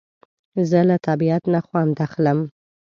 زه 0.69 0.79
له 0.89 0.95
طبیعت 1.07 1.43
نه 1.53 1.59
خوند 1.67 1.95
اخلم 2.05 2.39